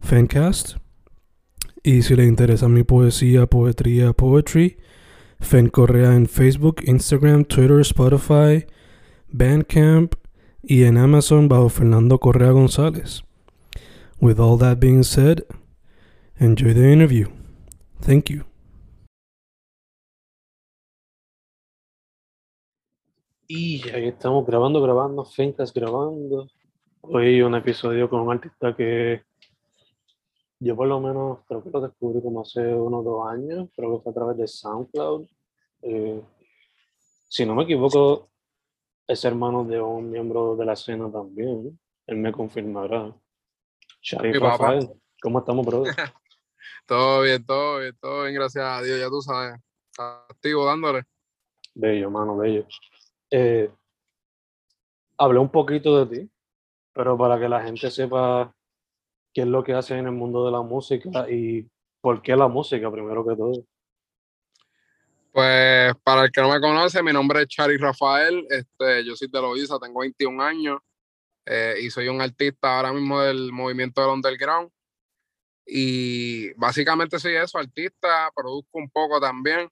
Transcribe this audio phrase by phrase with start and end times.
[0.00, 0.76] Fancast.
[1.82, 4.78] Y si le interesa mi poesía, poetría, poetry,
[5.40, 8.66] Fen Correa en Facebook, Instagram, Twitter, Spotify,
[9.28, 10.14] Bandcamp
[10.62, 13.22] y en Amazon bajo Fernando Correa González.
[14.20, 15.44] With all that being said,
[16.38, 17.28] enjoy the interview.
[18.00, 18.44] Thank you.
[23.46, 26.48] Y ahí estamos grabando, grabando, Fencas grabando.
[27.00, 29.22] Hoy un episodio con un artista que
[30.60, 34.02] yo por lo menos creo que lo descubrí como hace unos dos años, creo que
[34.02, 35.26] fue a través de SoundCloud.
[35.82, 36.22] Eh,
[37.28, 38.30] si no me equivoco,
[39.06, 41.78] es hermano de un miembro de la escena también.
[42.06, 43.14] Él me confirmará.
[44.00, 44.50] Sharif papá.
[44.50, 44.88] Rafael,
[45.22, 45.94] ¿cómo estamos, brother?
[46.86, 49.60] Todo bien, todo bien, todo bien, gracias a Dios, ya tú sabes.
[49.98, 51.02] Activo dándole.
[51.74, 52.66] Bello, mano, bello.
[53.30, 53.70] Eh,
[55.18, 56.30] hablé un poquito de ti,
[56.94, 58.54] pero para que la gente sepa
[59.38, 61.64] qué es lo que haces en el mundo de la música y
[62.00, 63.64] por qué la música, primero que todo.
[65.30, 69.28] Pues para el que no me conoce, mi nombre es Chari Rafael, este, yo soy
[69.28, 70.80] de Loiza, tengo 21 años
[71.46, 74.70] eh, y soy un artista ahora mismo del movimiento del underground.
[75.64, 79.68] Y básicamente soy eso, artista, produzco un poco también.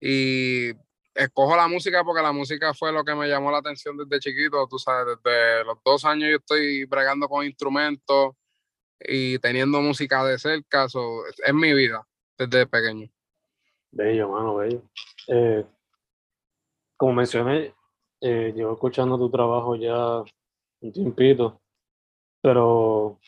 [0.00, 0.70] Y
[1.14, 4.66] escojo la música porque la música fue lo que me llamó la atención desde chiquito,
[4.66, 8.36] tú sabes, desde los dos años yo estoy bregando con instrumentos
[9.00, 12.06] y teniendo música de cerca, so, es mi vida
[12.38, 13.08] desde pequeño.
[13.90, 14.82] Bello, mano, bello.
[15.28, 15.64] Eh,
[16.96, 17.74] como mencioné,
[18.20, 20.22] eh, llevo escuchando tu trabajo ya
[20.80, 21.60] un tiempito,
[22.40, 23.18] pero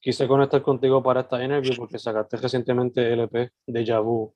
[0.00, 4.34] quise conectar contigo para esta interview porque sacaste recientemente el EP de Yabu,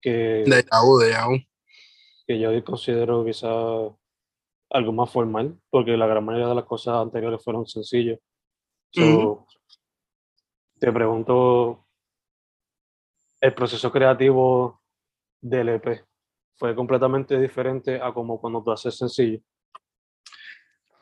[0.00, 1.38] que, De Yahoo, de Yahoo.
[2.26, 3.48] que yo considero quizá
[4.70, 8.18] algo más formal, porque la gran mayoría de las cosas anteriores fueron sencillas.
[8.90, 9.46] So.
[10.82, 11.86] Te pregunto,
[13.40, 14.82] el proceso creativo
[15.40, 16.04] del EP
[16.56, 19.38] fue completamente diferente a como cuando tú haces sencillo.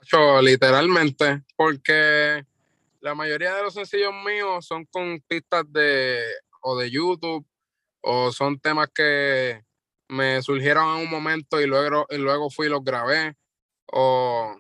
[0.02, 2.44] Yo, literalmente, porque
[3.00, 6.24] la mayoría de los sencillos míos son con pistas de
[6.60, 7.46] o de YouTube
[8.02, 9.64] o son temas que
[10.08, 13.34] me surgieron en un momento y luego, y luego fui y los grabé
[13.90, 14.58] o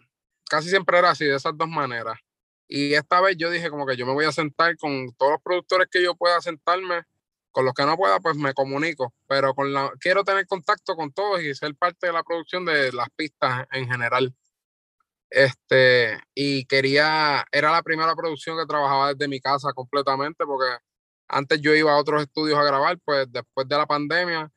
[0.48, 2.18] casi siempre era así, de esas dos maneras.
[2.72, 5.42] Y esta vez yo dije como que yo me voy a sentar con todos los
[5.42, 7.02] productores que yo pueda sentarme,
[7.50, 11.12] con los que no pueda pues me comunico, pero con la, quiero tener contacto con
[11.12, 14.32] todos y ser parte de la producción de las pistas en general.
[15.30, 20.76] Este, y quería, era la primera producción que trabajaba desde mi casa completamente, porque
[21.26, 24.48] antes yo iba a otros estudios a grabar, pues después de la pandemia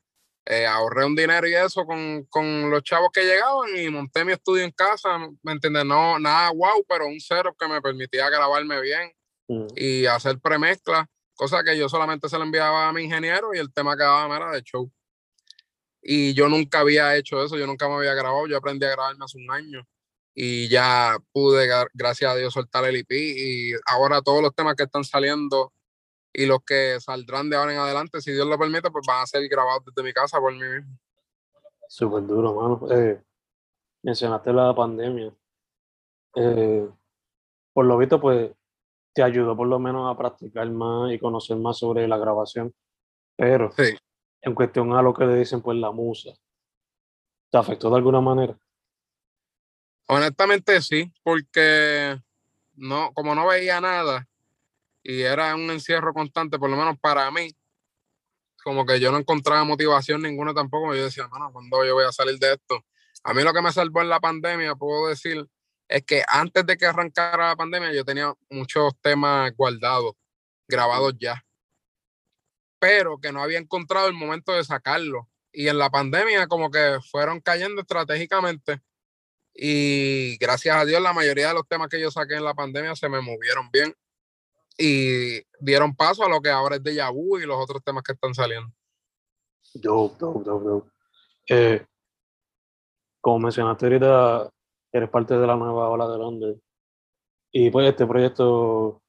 [0.45, 4.33] eh, ahorré un dinero y eso con, con los chavos que llegaban y monté mi
[4.33, 5.85] estudio en casa, ¿me entiendes?
[5.85, 9.11] No, nada wow, pero un cero que me permitía grabarme bien
[9.45, 11.05] Mm, y hacer premezcla,
[11.35, 14.51] cosa que yo solamente se lo enviaba a mi ingeniero y el tema quedaba mera
[14.51, 14.89] de show.
[16.01, 19.23] Y yo nunca había hecho eso, yo nunca me había grabado, yo aprendí a grabarme
[19.25, 19.85] hace un año
[20.33, 24.75] y ya pude, gra- gracias a Dios, soltar el EP y ahora todos los temas
[24.75, 25.73] que están saliendo
[26.33, 29.25] y los que saldrán de ahora en adelante, si Dios lo permite, pues van a
[29.27, 30.97] ser grabados desde mi casa por mí mismo.
[31.87, 32.91] Súper duro, mano.
[32.91, 33.21] Eh,
[34.01, 35.31] mencionaste la pandemia.
[36.35, 36.89] Eh,
[37.71, 38.51] por lo visto, pues
[39.13, 42.73] te ayudó por lo menos a practicar más y conocer más sobre la grabación.
[43.35, 43.95] Pero Sí.
[44.41, 46.31] en cuestión a lo que le dicen, pues la musa,
[47.51, 48.57] ¿te afectó de alguna manera?
[50.07, 52.19] Honestamente sí, porque
[52.75, 54.27] no, como no veía nada
[55.03, 57.53] y era un encierro constante, por lo menos para mí,
[58.63, 60.95] como que yo no encontraba motivación ninguna tampoco.
[60.95, 62.83] Yo decía, no, ¿cuándo yo voy a salir de esto?
[63.23, 65.45] A mí lo que me salvó en la pandemia, puedo decir,
[65.89, 70.13] es que antes de que arrancara la pandemia yo tenía muchos temas guardados
[70.67, 71.45] grabados ya,
[72.79, 75.29] pero que no había encontrado el momento de sacarlo.
[75.51, 78.81] Y en la pandemia como que fueron cayendo estratégicamente
[79.53, 82.95] y gracias a Dios la mayoría de los temas que yo saqué en la pandemia
[82.95, 83.95] se me movieron bien
[84.77, 88.13] y dieron paso a lo que ahora es de Yabu y los otros temas que
[88.13, 88.71] están saliendo.
[89.75, 90.87] Yo, yo, yo,
[91.49, 91.85] eh,
[93.21, 94.49] como mencionaste ahorita,
[94.91, 96.57] eres parte de la nueva ola de Londres.
[97.51, 99.01] Y pues este proyecto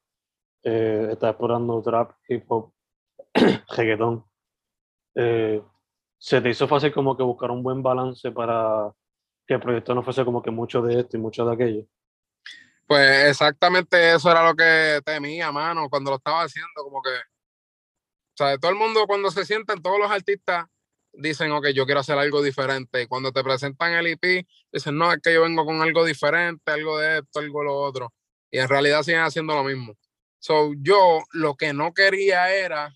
[0.62, 2.72] eh, está explorando trap, hip hop,
[3.76, 4.24] reggaetón.
[5.14, 5.62] Eh,
[6.18, 8.92] ¿Se te hizo fácil como que buscar un buen balance para
[9.46, 11.86] que el proyecto no fuese como que mucho de esto y mucho de aquello?
[12.86, 18.36] Pues exactamente eso era lo que temía, mano, cuando lo estaba haciendo, como que, o
[18.36, 20.66] sea, todo el mundo cuando se sientan, todos los artistas
[21.12, 23.02] dicen, ok, yo quiero hacer algo diferente.
[23.02, 26.72] Y cuando te presentan el IP, dicen, no, es que yo vengo con algo diferente,
[26.72, 28.12] algo de esto, algo de lo otro.
[28.50, 29.94] Y en realidad siguen haciendo lo mismo.
[30.38, 32.92] So, yo lo que no quería era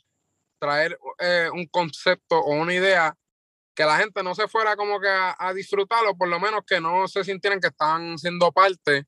[0.58, 3.14] traer eh, un concepto o una idea
[3.75, 6.81] que la gente no se fuera como que a, a disfrutarlo, por lo menos que
[6.81, 9.06] no se sintieran que están siendo parte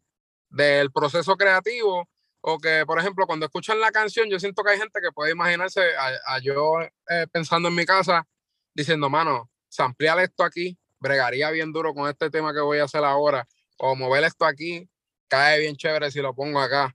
[0.51, 2.09] del proceso creativo
[2.43, 5.33] o que, por ejemplo, cuando escuchan la canción, yo siento que hay gente que puede
[5.33, 8.27] imaginarse a, yo eh, pensando en mi casa,
[8.75, 13.05] diciendo, mano, ampliar esto aquí, bregaría bien duro con este tema que voy a hacer
[13.05, 13.47] ahora,
[13.79, 14.89] o mover esto aquí,
[15.29, 16.95] cae bien chévere si lo pongo acá.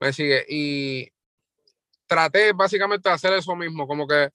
[0.00, 0.44] Me sigue.
[0.48, 1.08] Y
[2.06, 4.30] traté básicamente de hacer eso mismo, como que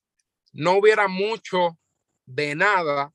[0.53, 1.77] no hubiera mucho
[2.25, 3.13] de nada,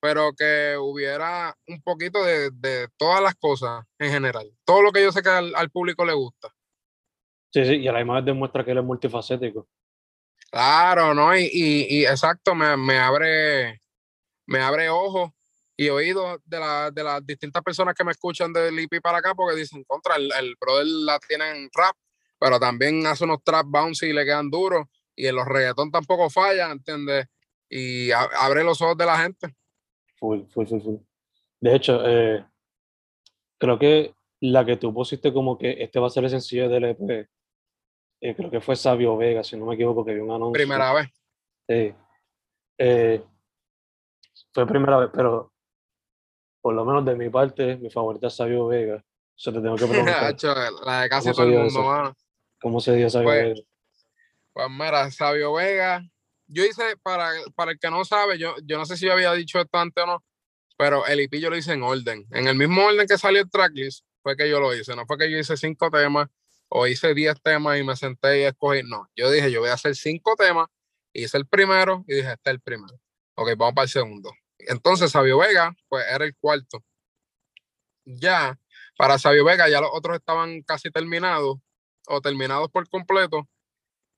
[0.00, 4.50] pero que hubiera un poquito de, de, todas las cosas en general.
[4.64, 6.54] Todo lo que yo sé que al, al, público le gusta.
[7.52, 9.68] Sí, sí, y además demuestra que él es multifacético.
[10.50, 11.36] Claro, ¿no?
[11.36, 13.80] Y, y, y exacto, me, me, abre
[14.46, 15.32] me abre ojos
[15.76, 19.34] y oídos de, la, de las distintas personas que me escuchan del IP para acá
[19.34, 21.96] porque dicen, contra, el, el brother la tiene en rap,
[22.38, 26.30] pero también hace unos trap bouncy y le quedan duros y en los reggaetón tampoco
[26.30, 27.26] falla, ¿entiendes?
[27.68, 29.54] Y a, abre los ojos de la gente.
[30.26, 30.96] Full, full, full, full.
[31.60, 32.44] De hecho, eh,
[33.58, 36.84] creo que la que tú pusiste como que este va a ser el sencillo del
[36.84, 37.28] EP,
[38.20, 40.52] eh, creo que fue Sabio Vega, si no me equivoco, que vi un anuncio.
[40.52, 41.06] Primera vez.
[41.68, 41.94] Sí.
[42.78, 43.24] Eh,
[44.52, 45.52] fue primera vez, pero
[46.60, 49.00] por lo menos de mi parte, mi favorita es Sabio Vega.
[49.36, 50.34] Eso te tengo que preguntar.
[50.84, 52.16] la de casi todo el mundo, mano.
[52.60, 53.60] ¿Cómo se dio Sabio pues, Vega?
[54.52, 56.02] Pues mira, Sabio Vega,
[56.46, 59.32] yo hice, para, para el que no sabe, yo, yo no sé si yo había
[59.32, 60.24] dicho esto antes o no,
[60.76, 62.26] pero el IP yo lo hice en orden.
[62.32, 64.96] En el mismo orden que salió el tracklist, fue que yo lo hice.
[64.96, 66.28] No fue que yo hice cinco temas
[66.68, 68.82] o hice diez temas y me senté y escogí.
[68.82, 70.66] No, yo dije, yo voy a hacer cinco temas.
[71.12, 72.98] Hice el primero y dije, este es el primero.
[73.36, 74.32] Ok, vamos para el segundo.
[74.58, 76.82] Entonces, Sabio Vega, pues era el cuarto.
[78.04, 78.58] Ya,
[78.98, 81.58] para Sabio Vega, ya los otros estaban casi terminados
[82.08, 83.48] o terminados por completo.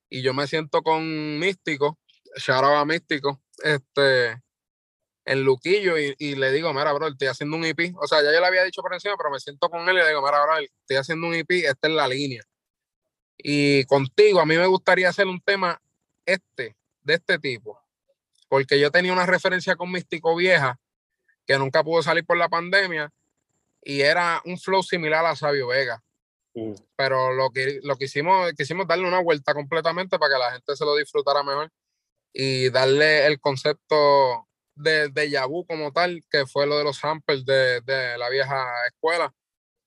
[0.09, 1.99] Y yo me siento con Místico,
[2.37, 4.43] shout out a Místico, este,
[5.29, 7.95] en Luquillo y, y, le digo, mira, bro, estoy haciendo un EP.
[7.97, 10.01] O sea, ya yo le había dicho por encima, pero me siento con él y
[10.01, 12.43] le digo, mira, bro, estoy haciendo un EP, esta es la línea.
[13.37, 15.81] Y contigo, a mí me gustaría hacer un tema
[16.25, 17.81] este, de este tipo,
[18.49, 20.79] porque yo tenía una referencia con Místico Vieja,
[21.47, 23.13] que nunca pudo salir por la pandemia,
[23.83, 26.03] y era un flow similar a Sabio Vega.
[26.55, 26.73] Mm.
[26.97, 30.75] Pero lo que, lo que hicimos, quisimos darle una vuelta completamente para que la gente
[30.75, 31.71] se lo disfrutara mejor
[32.41, 37.45] y darle el concepto de, de Yabu como tal, que fue lo de los samples
[37.45, 39.35] de, de la vieja escuela.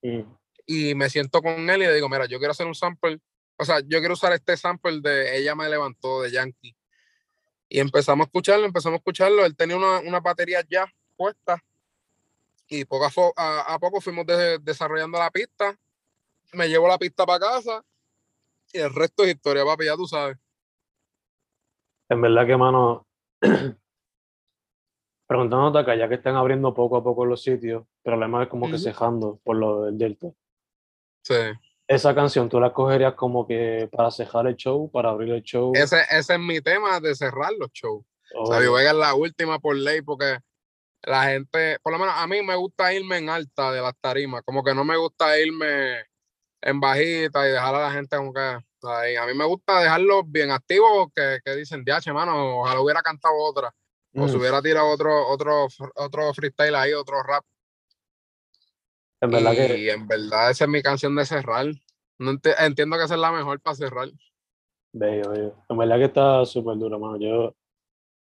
[0.02, 0.24] Mm.
[0.66, 3.22] Y me siento con él y le digo, mira, yo quiero hacer un sample,
[3.56, 6.76] o sea, yo quiero usar este sample de Ella me levantó de Yankee.
[7.70, 9.46] Y empezamos a escucharlo, empezamos a escucharlo.
[9.46, 11.64] Él tenía una, una batería ya puesta
[12.68, 15.80] y poco a, a, a poco fuimos de, desarrollando la pista.
[16.52, 17.82] Me llevo la pista para casa
[18.74, 20.36] y el resto es historia, papi, ya tú sabes.
[22.12, 23.08] En verdad que, mano,
[25.28, 28.66] preguntándote acá, ya que están abriendo poco a poco los sitios, pero además es como
[28.66, 28.72] uh -huh.
[28.74, 30.28] que cejando por lo del Delta.
[31.24, 31.36] Sí.
[31.88, 35.72] Esa canción, ¿tú la cogerías como que para cejar el show, para abrir el show?
[35.74, 38.04] Ese, ese es mi tema de cerrar los shows.
[38.36, 38.46] Oh.
[38.46, 40.38] Sabio Vega es la última por ley porque
[41.04, 44.42] la gente, por lo menos a mí me gusta irme en alta de las tarimas,
[44.44, 46.04] como que no me gusta irme
[46.62, 50.52] en bajita y dejar a la gente como que A mí me gusta dejarlos bien
[50.52, 53.74] activos, que, que dicen, diache, mano, ojalá hubiera cantado otra,
[54.14, 54.22] mm.
[54.22, 57.46] o se hubiera tirado otro, otro, otro freestyle ahí, otro rap.
[59.22, 59.92] En verdad y que...
[59.92, 61.68] en verdad esa es mi canción de cerrar.
[62.18, 64.10] No ent entiendo que esa es la mejor para cerrar.
[64.94, 65.56] Bello, bello.
[65.70, 67.18] En verdad que está súper duro, mano.
[67.18, 67.56] Yo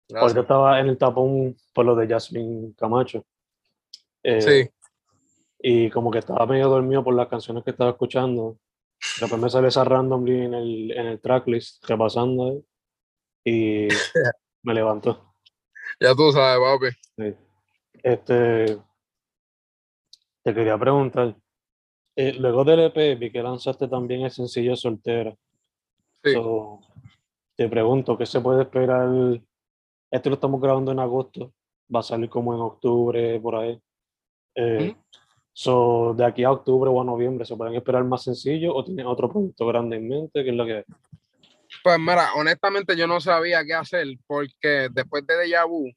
[0.09, 0.33] Gracias.
[0.33, 3.25] Porque estaba en el tapón por lo de Jasmine Camacho.
[4.21, 4.69] Eh, sí.
[5.59, 8.57] Y como que estaba medio dormido por las canciones que estaba escuchando.
[9.19, 12.63] Después me sale esa randomly en el, en el tracklist, repasando
[13.43, 13.87] y
[14.63, 15.33] me levantó.
[15.99, 16.95] Ya tú sabes, papi.
[17.17, 17.35] Sí.
[18.01, 18.77] Este,
[20.43, 21.35] te quería preguntar,
[22.15, 25.35] eh, luego del EP vi que lanzaste también el sencillo Soltera.
[26.23, 26.33] Sí.
[26.33, 26.79] So,
[27.55, 29.09] te pregunto, ¿qué se puede esperar?
[30.11, 31.53] Este lo estamos grabando en agosto,
[31.93, 33.79] va a salir como en octubre, por ahí.
[34.55, 35.01] Eh, Ujú.
[35.53, 39.05] So, de aquí a octubre o a noviembre, ¿se pueden esperar más sencillos o tienen
[39.05, 40.43] otro proyecto grande en mente?
[40.43, 40.83] ¿Qué es lo que
[41.83, 45.91] Pues mira, honestamente yo no sabía qué hacer porque después de Deja Vu,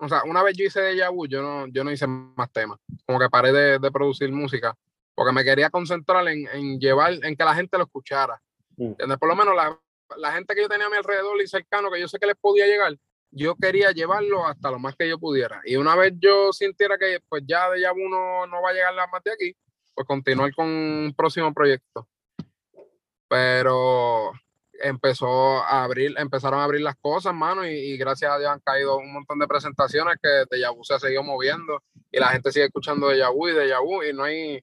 [0.00, 2.78] o sea, una vez yo hice Deja Vu, yo no, yo no hice más temas.
[3.04, 4.74] Como que paré de, de producir música
[5.18, 8.40] porque me quería concentrar en, en llevar, en que la gente lo escuchara.
[8.76, 8.92] Mm.
[9.18, 9.76] Por lo menos la,
[10.16, 12.36] la gente que yo tenía a mi alrededor y cercano, que yo sé que les
[12.36, 12.96] podía llegar,
[13.30, 15.60] yo quería llevarlo hasta lo más que yo pudiera.
[15.64, 18.94] Y una vez yo sintiera que pues ya Deja Vu no, no va a llegar
[18.94, 19.56] más de aquí,
[19.94, 22.08] pues continuar con un próximo proyecto.
[23.28, 24.32] Pero
[24.80, 28.60] empezó a abrir, empezaron a abrir las cosas, mano, y, y gracias a Dios han
[28.60, 32.52] caído un montón de presentaciones que Deja Vu se ha seguido moviendo y la gente
[32.52, 34.62] sigue escuchando Deja Vu y Deja Vu y no hay,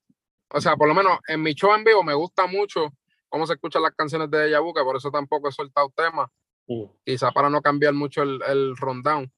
[0.50, 2.92] o sea, por lo menos en mi show en vivo me gusta mucho
[3.30, 6.30] cómo se escuchan las canciones de Deja Vu, que por eso tampoco he soltado temas,
[7.04, 9.32] Quizá para no cambiar mucho el, el rundown.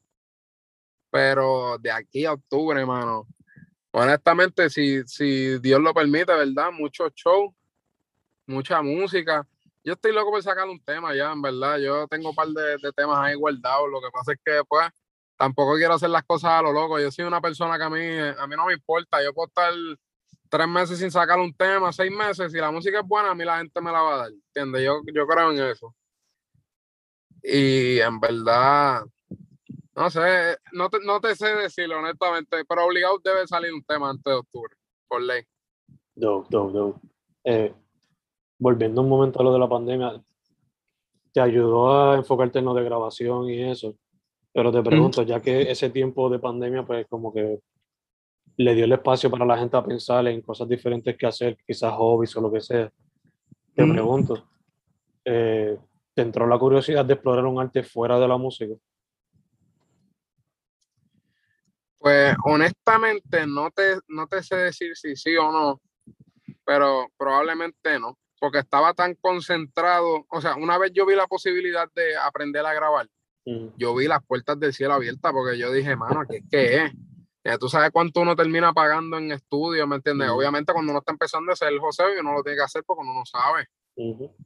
[1.09, 3.27] Pero de aquí a octubre, mano,
[3.91, 6.71] honestamente, si, si Dios lo permite, ¿verdad?
[6.71, 7.53] Muchos shows,
[8.45, 9.47] mucha música.
[9.83, 11.77] Yo estoy loco por sacar un tema ya, en verdad.
[11.77, 13.89] Yo tengo un par de, de temas ahí guardados.
[13.89, 14.89] Lo que pasa es que, pues,
[15.37, 16.99] tampoco quiero hacer las cosas a lo loco.
[16.99, 19.23] Yo soy una persona que a mí, a mí no me importa.
[19.23, 19.73] Yo puedo estar
[20.49, 22.51] tres meses sin sacar un tema, seis meses.
[22.51, 24.31] Si la música es buena, a mí la gente me la va a dar.
[24.31, 24.83] ¿Entiendes?
[24.83, 25.95] Yo, yo creo en eso.
[27.49, 29.03] Y en verdad,
[29.95, 34.09] no sé, no te, no te sé decirlo honestamente, pero obligado debe salir un tema
[34.09, 34.75] antes de octubre,
[35.07, 35.43] por ley.
[36.13, 36.99] Dope, dope, dope.
[37.45, 37.73] Eh,
[38.59, 40.21] volviendo un momento a lo de la pandemia,
[41.31, 43.95] ¿te ayudó a enfocarte en lo de grabación y eso?
[44.51, 47.59] Pero te pregunto, ya que ese tiempo de pandemia, pues como que
[48.57, 51.93] le dio el espacio para la gente a pensar en cosas diferentes que hacer, quizás
[51.93, 52.91] hobbies o lo que sea.
[53.75, 53.91] Te Mm.
[53.93, 54.47] pregunto,
[55.23, 55.77] eh,
[56.17, 58.73] ¿te entró la curiosidad de explorar un arte fuera de la música?
[61.99, 65.79] Pues honestamente no te, no te sé decir si sí o no,
[66.65, 71.87] pero probablemente no, porque estaba tan concentrado, o sea, una vez yo vi la posibilidad
[71.93, 73.07] de aprender a grabar,
[73.47, 76.91] Mm, yo vi las puertas del cielo abiertas porque yo dije, mano, ¿qué, qué es?
[77.45, 80.27] Ya tú sabes cuánto uno termina pagando en estudio, ¿me entiendes?
[80.27, 80.31] Mm.
[80.31, 83.03] Obviamente cuando uno está empezando a ser el José, uno lo tiene que hacer porque
[83.03, 83.67] uno no sabe.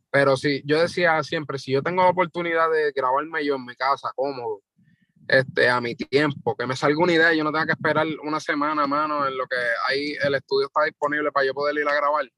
[0.10, 3.76] Pero sí, yo decía siempre, si yo tengo la oportunidad de grabarme yo en mi
[3.76, 4.62] casa, cómodo,
[5.28, 8.40] este, a mi tiempo, que me salga una idea yo no tenga que esperar una
[8.40, 11.96] semana, mano, en lo que ahí el estudio está disponible para yo poder ir a
[11.96, 12.30] grabar.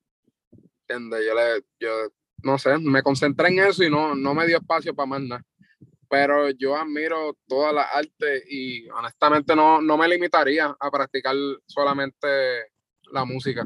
[0.88, 1.26] ¿Entiendes?
[1.26, 1.90] Yo, le, yo
[2.44, 5.46] no sé, me concentré en eso y no, no me dio espacio para más nada.
[6.10, 12.28] Pero yo admiro toda la arte y honestamente no, no me limitaría a practicar solamente
[13.12, 13.66] la música.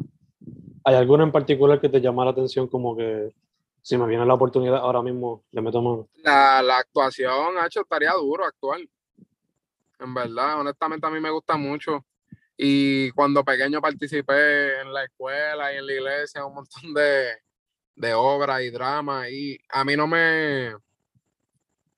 [0.88, 3.34] ¿Hay alguna en particular que te llama la atención como que
[3.82, 6.08] si me viene la oportunidad ahora mismo le meto mano?
[6.24, 8.80] La, la actuación, hecho, estaría duro actuar.
[10.00, 12.06] En verdad, honestamente a mí me gusta mucho.
[12.56, 17.34] Y cuando pequeño participé en la escuela y en la iglesia, un montón de,
[17.94, 19.30] de obras y dramas.
[19.30, 20.74] Y a mí no me.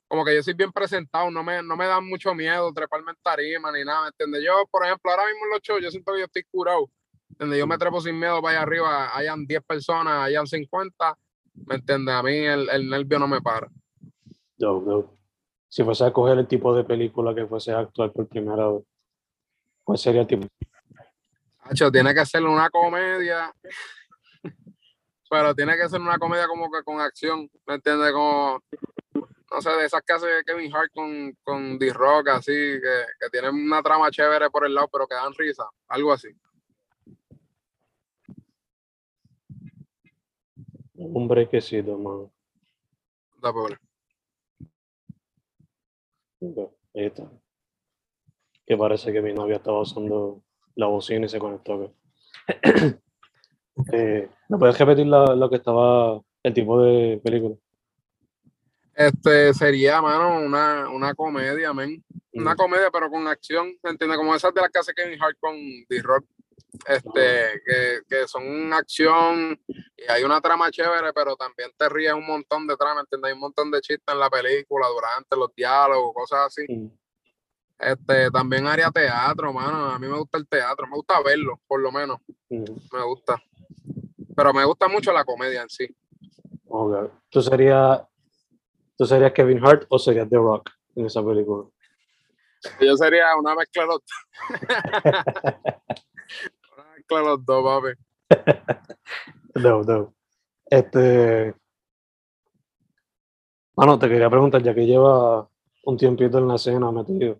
[0.07, 3.17] Como que yo soy bien presentado, no me, no me da mucho miedo treparme en
[3.21, 4.43] tarima ni nada, ¿me entiendes?
[4.43, 6.89] Yo, por ejemplo, ahora mismo en los shows, yo siento que yo estoy curado.
[7.39, 7.59] ¿Entiendes?
[7.59, 11.17] Yo me trepo sin miedo para allá arriba, hayan 10 personas, hayan 50,
[11.67, 12.13] ¿me entiendes?
[12.13, 13.69] A mí el, el nervio no me para.
[14.57, 15.17] Dope, dope.
[15.69, 18.83] Si fuese a escoger el tipo de película que fuese a actuar por primera vez,
[19.85, 20.47] ¿cuál sería el tipo?
[21.59, 23.53] Hacho, tiene que ser una comedia,
[25.29, 28.11] pero tiene que ser una comedia como que con acción, ¿me entiendes?
[28.11, 28.61] Como,
[29.13, 33.55] no sé, de esas que hace Kevin Hart con, con D-Rock, así, que, que tienen
[33.55, 36.27] una trama chévere por el lado, pero que dan risa, algo así.
[41.01, 42.31] Un brequecito, mano.
[43.41, 43.77] Da pobre.
[46.41, 47.23] Ahí está.
[48.65, 50.43] Que parece que mi novia estaba usando
[50.75, 51.93] la bocina y se conectó.
[53.93, 57.55] eh, ¿Me puedes repetir la- lo que estaba, el tipo de película?
[58.93, 62.03] Este sería, mano, una, una comedia, men.
[62.33, 64.17] Una Mm, comedia, pero con acción, ¿me entiendes?
[64.17, 65.55] Como esas de las que hace Kevin Hart con
[65.89, 66.25] D-Rock.
[66.87, 72.25] Este, que, que son acción y hay una trama chévere, pero también te ríes un
[72.25, 73.29] montón de trama, ¿entiendes?
[73.29, 76.65] Hay un montón de chistes en la película, durante los diálogos, cosas así.
[77.79, 79.89] Este, también haría teatro, mano.
[79.89, 83.41] A mí me gusta el teatro, me gusta verlo, por lo menos, me gusta.
[84.35, 85.87] pero me gusta mucho la comedia en sí.
[86.67, 87.11] Okay.
[87.29, 88.01] ¿Tú serías,
[88.95, 91.67] ¿Tú serías Kevin Hart o serías The Rock en esa película?
[92.81, 94.49] Yo sería una mezcla de
[97.09, 97.95] mezcla los dos, papi.
[99.55, 100.13] no, no.
[100.65, 101.53] Este.
[103.75, 105.49] Bueno, te quería preguntar, ya que lleva
[105.85, 107.39] un tiempito en la escena metido,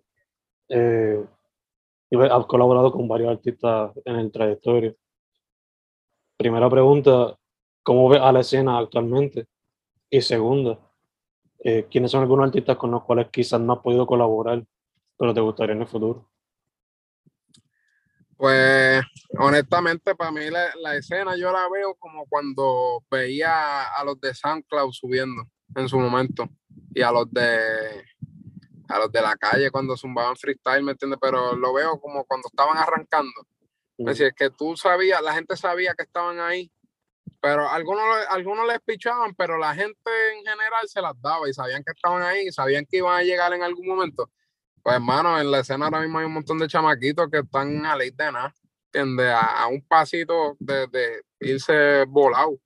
[0.68, 1.24] eh,
[2.10, 4.94] y has colaborado con varios artistas en el trayectoria.
[6.38, 7.36] Primera pregunta,
[7.82, 9.46] ¿cómo ves a la escena actualmente?
[10.08, 10.78] Y segunda,
[11.62, 14.64] eh, ¿quiénes son algunos artistas con los cuales quizás no has podido colaborar,
[15.18, 16.30] pero te gustaría en el futuro?
[18.40, 19.04] Pues
[19.38, 24.32] honestamente para mí la, la, escena yo la veo como cuando veía a los de
[24.32, 25.42] SoundCloud subiendo
[25.76, 26.48] en su momento
[26.94, 28.02] y a los de
[28.88, 31.18] a los de la calle cuando zumbaban freestyle, ¿me entiendes?
[31.20, 33.46] Pero lo veo como cuando estaban arrancando.
[33.98, 36.72] Es decir, que tú sabías, la gente sabía que estaban ahí,
[37.42, 41.84] pero algunos, algunos les pichaban, pero la gente en general se las daba y sabían
[41.84, 44.30] que estaban ahí, y sabían que iban a llegar en algún momento.
[44.82, 47.96] Pues hermano, en la escena ahora mismo hay un montón de chamaquitos que están a
[47.96, 48.54] ley de nada,
[48.86, 49.28] ¿entiendes?
[49.28, 52.58] A, a un pasito de, de irse volado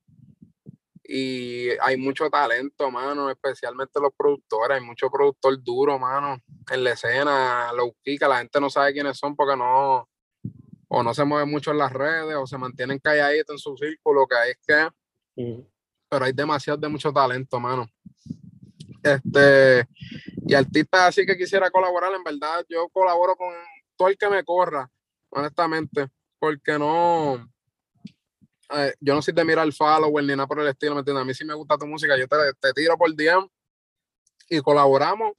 [1.07, 6.41] y hay mucho talento, mano, especialmente los productores, hay mucho productor duro, mano,
[6.71, 10.09] en la escena, los que la gente no sabe quiénes son porque no,
[10.87, 14.25] o no se mueve mucho en las redes, o se mantienen calladitos en su círculo,
[14.27, 14.89] que hay es que,
[16.09, 17.87] pero hay demasiado de mucho talento, mano.
[19.05, 19.87] Este,
[20.47, 23.53] y artistas así que quisiera colaborar, en verdad, yo colaboro con
[23.95, 24.89] todo el que me corra,
[25.29, 26.07] honestamente,
[26.39, 27.47] porque no,
[28.71, 31.21] eh, yo no soy de mirar follower ni nada por el estilo, ¿me entiendes?
[31.21, 33.47] A mí sí me gusta tu música, yo te, te tiro por DM
[34.49, 35.33] y colaboramos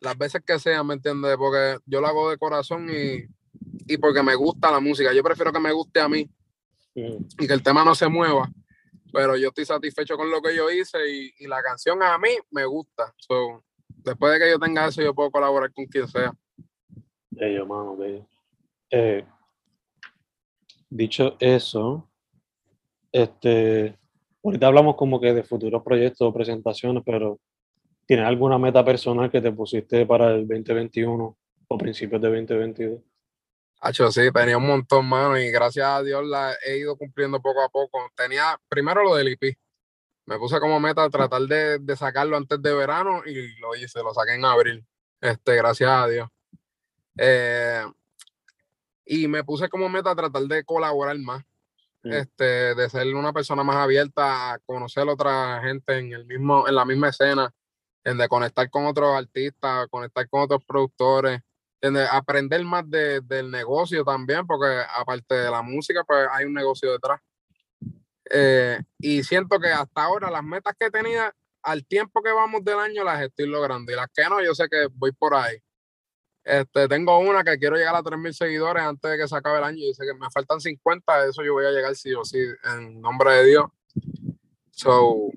[0.00, 1.36] las veces que sean, ¿me entiendes?
[1.36, 3.24] Porque yo lo hago de corazón y,
[3.86, 5.12] y, porque me gusta la música.
[5.12, 6.28] Yo prefiero que me guste a mí
[6.94, 8.50] y que el tema no se mueva,
[9.14, 12.30] pero yo estoy satisfecho con lo que yo hice y, y la canción a mí
[12.50, 13.14] me gusta.
[13.16, 16.32] So, después de que yo tenga eso, yo puedo colaborar con quien sea.
[17.30, 18.26] Bello, mano, bello.
[18.90, 19.24] Eh,
[20.90, 22.10] dicho eso,
[23.12, 23.96] este,
[24.42, 27.38] ahorita hablamos como que de futuros proyectos o presentaciones, pero
[28.06, 31.36] ¿tienes alguna meta personal que te pusiste para el 2021
[31.68, 33.00] o principios de 2022?
[33.86, 37.62] Hacho, sí, tenía un montón, mano, y gracias a Dios la he ido cumpliendo poco
[37.62, 38.10] a poco.
[38.16, 39.58] Tenía primero lo del IP.
[40.26, 44.14] Me puse como meta tratar de, de sacarlo antes de verano y lo hice, lo
[44.14, 44.86] saqué en abril.
[45.20, 46.28] Este, gracias a Dios.
[47.18, 47.84] Eh,
[49.04, 51.44] y me puse como meta tratar de colaborar más
[52.04, 56.68] este, de ser una persona más abierta a conocer a otra gente en, el mismo,
[56.68, 57.52] en la misma escena,
[58.04, 61.40] en de conectar con otros artistas, conectar con otros productores,
[62.10, 66.92] aprender más de, del negocio también, porque aparte de la música, pues hay un negocio
[66.92, 67.20] detrás.
[68.30, 72.78] Eh, y siento que hasta ahora las metas que tenía al tiempo que vamos del
[72.78, 75.58] año las estoy logrando y las que no, yo sé que voy por ahí.
[76.44, 79.64] Este, tengo una que quiero llegar a 3.000 seguidores antes de que se acabe el
[79.64, 79.78] año.
[79.78, 83.00] Y sé que me faltan 50, eso yo voy a llegar sí o sí, en
[83.00, 83.66] nombre de Dios.
[84.70, 85.30] So,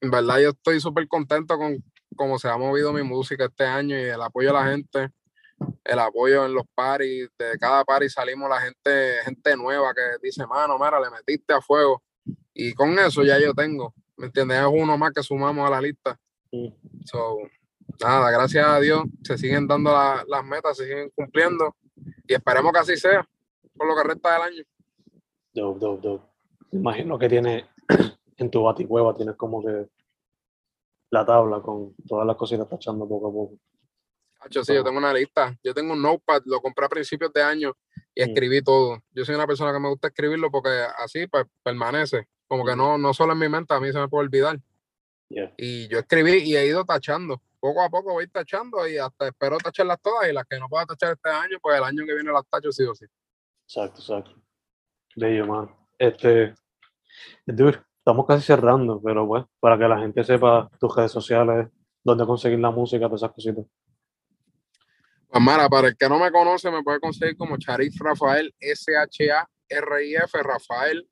[0.00, 1.84] en verdad yo estoy súper contento con
[2.16, 5.10] cómo se ha movido mi música este año y el apoyo a la gente,
[5.84, 7.28] el apoyo en los paris.
[7.38, 11.60] De cada party salimos la gente, gente nueva que dice, mano, mira, le metiste a
[11.60, 12.02] fuego.
[12.54, 14.58] Y con eso ya yo tengo, ¿me entiendes?
[14.58, 16.18] Es uno más que sumamos a la lista.
[17.04, 17.38] So,
[18.00, 21.76] nada, gracias a Dios se siguen dando las metas, se siguen cumpliendo
[22.26, 23.26] y esperemos que así sea
[23.76, 24.64] por lo que resta del año.
[25.54, 26.24] Dope, dope, dope.
[26.72, 27.66] Imagino que tiene
[28.36, 29.88] en tu baticueva, tienes como que
[31.10, 33.58] la tabla con todas las cositas tachando poco a poco.
[34.40, 35.56] Hacho, sí, yo tengo una lista.
[35.62, 37.76] Yo tengo un notepad, lo compré a principios de año
[38.14, 38.28] y mm.
[38.28, 39.02] escribí todo.
[39.12, 42.26] Yo soy una persona que me gusta escribirlo porque así pues, permanece.
[42.46, 44.58] Como que no, no solo en mi mente, a mí se me puede olvidar.
[45.58, 49.58] Y yo escribí y he ido tachando poco a poco voy tachando y hasta espero
[49.58, 52.32] tacharlas todas y las que no pueda tachar este año, pues el año que viene
[52.32, 53.06] las tacho sí o sí.
[53.66, 54.30] Exacto, exacto.
[55.16, 55.70] Bello, man.
[55.98, 56.54] Este,
[57.46, 61.68] estamos casi cerrando, pero bueno, para que la gente sepa tus redes sociales,
[62.04, 63.64] dónde conseguir la música, todas esas cositas.
[65.30, 70.42] Pues Mara, para el que no me conoce, me puede conseguir como Charif Rafael, S-H-A-R-I-F,
[70.42, 71.06] Rafael,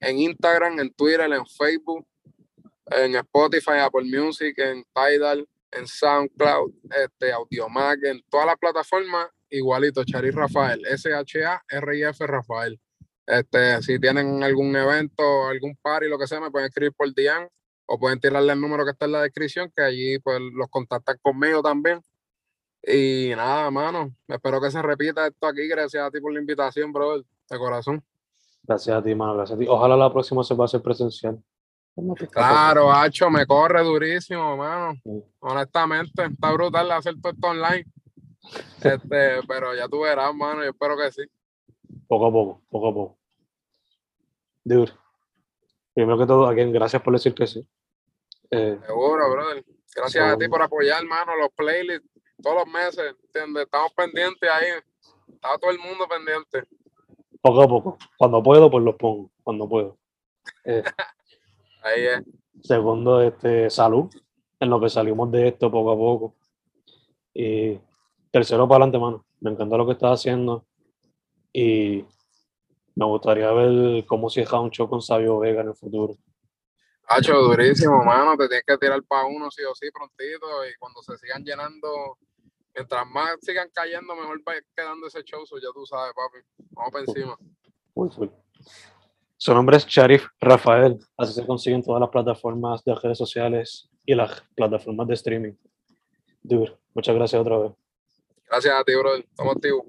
[0.00, 2.04] en Instagram, en Twitter, en Facebook,
[2.86, 6.72] en Spotify, Apple Music, en Tidal, en SoundCloud,
[7.04, 12.80] este, Audiomac, en todas las plataformas, igualito, Charis Rafael, S-H-A-R-I-F Rafael.
[13.24, 17.48] Este, si tienen algún evento, algún party, lo que sea, me pueden escribir por DM
[17.86, 21.16] o pueden tirarle el número que está en la descripción, que allí pues los contactan
[21.22, 22.00] conmigo también.
[22.82, 25.68] Y nada, mano, espero que se repita esto aquí.
[25.68, 28.02] Gracias a ti por la invitación, brother, de corazón.
[28.62, 29.66] Gracias a ti, mano, gracias a ti.
[29.68, 31.42] Ojalá la próxima se va a hacer presencial.
[32.30, 34.94] Claro, Hacho, me corre durísimo, mano.
[35.02, 35.22] Sí.
[35.40, 37.84] Honestamente, está brutal hacer todo esto online.
[38.82, 41.22] Este, pero ya tú verás, mano, yo espero que sí.
[42.06, 43.18] Poco a poco, poco a poco.
[44.64, 44.92] Dude,
[45.92, 47.66] primero que todo, again, gracias por decir que sí.
[48.50, 49.64] Eh, Seguro, brother.
[49.94, 52.08] Gracias a ti por apoyar, mano, los playlists
[52.40, 53.64] todos los meses, ¿entiendes?
[53.64, 54.66] Estamos pendientes ahí.
[55.32, 56.68] Está todo el mundo pendiente.
[57.40, 57.98] poco a poco.
[58.18, 59.30] Cuando puedo, pues los pongo.
[59.42, 59.98] Cuando puedo.
[60.64, 60.82] Eh,
[61.82, 62.22] Ahí es.
[62.62, 64.10] segundo, este, salud.
[64.58, 66.34] En lo que salimos de esto poco a poco.
[67.32, 67.78] Y
[68.30, 69.24] tercero, para adelante, mano.
[69.40, 70.66] Me encanta lo que estás haciendo.
[71.52, 72.04] Y
[72.94, 76.14] me gustaría ver cómo cierra un show con Sabio Vega en el futuro.
[77.06, 78.36] Hacho, durísimo, mano.
[78.36, 80.46] Te tienes que tirar para uno sí o sí prontito.
[80.66, 82.18] Y cuando se sigan llenando,
[82.74, 85.44] mientras más sigan cayendo, mejor va quedando ese show.
[85.46, 86.38] so ya tú sabes, papi.
[86.70, 87.38] Vamos para encima.
[89.36, 90.98] Su nombre es Sharif Rafael.
[91.16, 95.52] Así se consiguen todas las plataformas de redes sociales y las plataformas de streaming.
[96.42, 97.72] Dude, muchas gracias otra vez.
[98.46, 99.24] Gracias a ti, brother.
[99.24, 99.86] Estamos activos.